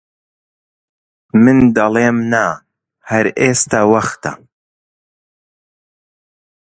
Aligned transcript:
من 1.43 1.57
دەڵێم: 1.75 2.17
نا 2.33 2.45
هەر 3.09 3.25
ئێستە 3.39 3.81
وەختە! 3.91 4.33